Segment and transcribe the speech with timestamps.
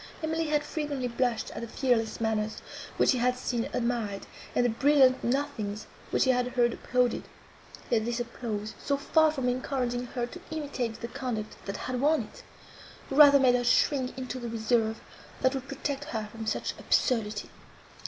[0.23, 2.63] Emily had frequently blushed at the fearless manners,
[2.97, 7.21] which she had seen admired, and the brilliant nothings, which she had heard applauded;
[7.91, 12.23] yet this applause, so far from encouraging her to imitate the conduct that had won
[12.23, 12.41] it,
[13.11, 14.99] rather made her shrink into the reserve,
[15.43, 17.51] that would protect her from such absurdity.